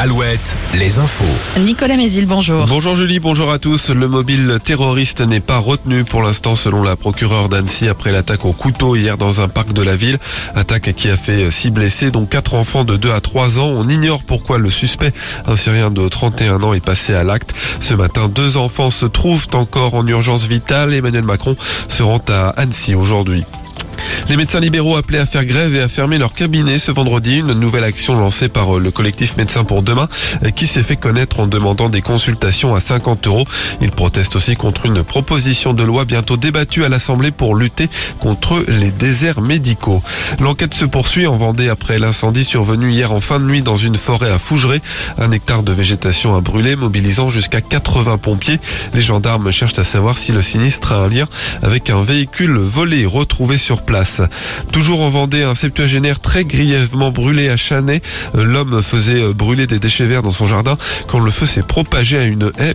[0.00, 1.24] Alouette, les infos.
[1.58, 2.66] Nicolas Mézil, bonjour.
[2.66, 3.90] Bonjour Julie, bonjour à tous.
[3.90, 8.52] Le mobile terroriste n'est pas retenu pour l'instant selon la procureure d'Annecy après l'attaque au
[8.52, 10.18] couteau hier dans un parc de la ville.
[10.54, 13.72] Attaque qui a fait six blessés dont quatre enfants de 2 à 3 ans.
[13.74, 15.12] On ignore pourquoi le suspect,
[15.48, 17.52] un Syrien de 31 ans, est passé à l'acte.
[17.80, 20.94] Ce matin, deux enfants se trouvent encore en urgence vitale.
[20.94, 21.56] Emmanuel Macron
[21.88, 23.42] se rend à Annecy aujourd'hui.
[24.28, 27.38] Les médecins libéraux appelés à faire grève et à fermer leur cabinet ce vendredi.
[27.38, 30.06] Une nouvelle action lancée par euh, le collectif Médecins pour demain
[30.44, 33.46] euh, qui s'est fait connaître en demandant des consultations à 50 euros.
[33.80, 37.88] Ils protestent aussi contre une proposition de loi bientôt débattue à l'Assemblée pour lutter
[38.20, 40.02] contre les déserts médicaux.
[40.40, 43.96] L'enquête se poursuit en Vendée après l'incendie survenu hier en fin de nuit dans une
[43.96, 44.82] forêt à Fougeray.
[45.16, 48.58] Un hectare de végétation a brûlé, mobilisant jusqu'à 80 pompiers.
[48.92, 51.28] Les gendarmes cherchent à savoir si le sinistre a un lien
[51.62, 54.17] avec un véhicule volé retrouvé sur place.
[54.72, 58.02] Toujours en Vendée, un septuagénaire très grièvement brûlé à Chanet.
[58.34, 62.24] L'homme faisait brûler des déchets verts dans son jardin quand le feu s'est propagé à
[62.24, 62.74] une haie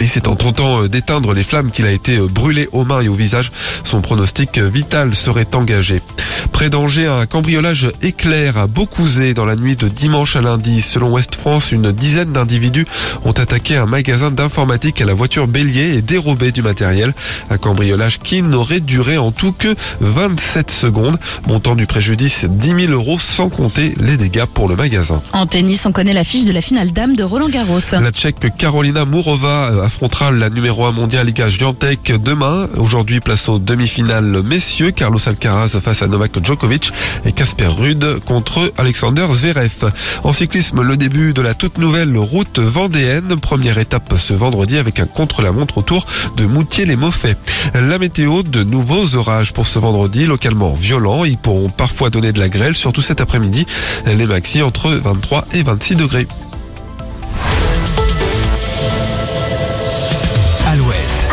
[0.00, 3.00] et c'est en tentant euh, d'éteindre les flammes qu'il a été euh, brûlé aux mains
[3.00, 3.52] et au visage.
[3.84, 6.02] Son pronostic euh, vital serait engagé.
[6.50, 10.80] Près d'Angers, un cambriolage éclair à Beaucouzé dans la nuit de dimanche à lundi.
[10.80, 12.84] Selon Ouest France, une dizaine d'individus
[13.24, 17.14] ont attaqué un magasin d'informatique à la voiture bélier et dérobé du matériel.
[17.50, 21.18] Un cambriolage qui n'aurait duré en tout que 27 secondes.
[21.46, 25.22] Montant du préjudice 10 000 euros sans compter les dégâts pour le magasin.
[25.32, 27.78] En tennis, on connaît l'affiche de la finale dame de Roland Garros.
[27.92, 32.68] La Tchèque Carolina Mourova affrontera la numéro 1 mondiale Liga Giantec demain.
[32.76, 34.90] Aujourd'hui, place aux demi-finales messieurs.
[34.90, 36.92] Carlos Alcaraz face à Novak Djokovic
[37.24, 39.90] et Casper Rude contre Alexander Zverev.
[40.24, 43.36] En cyclisme, le début de la toute nouvelle route vendéenne.
[43.40, 47.36] Première étape ce vendredi avec un contre-la-montre autour de Moutier-les-Mauffets.
[47.74, 51.24] La météo, de nouveaux orages pour ce vendredi, localement violents.
[51.24, 53.66] Ils pourront parfois donner de la grêle, surtout cet après-midi.
[54.06, 56.26] Les maxi entre 23 et 26 degrés.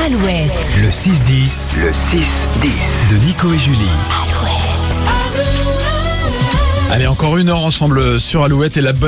[0.09, 0.77] Alouette, Alouette.
[0.81, 1.75] le 6-10.
[1.77, 3.11] Le 6-10.
[3.11, 3.85] De Nico et Julie.
[6.91, 9.07] Allez, encore une heure ensemble sur Alouette et la bonne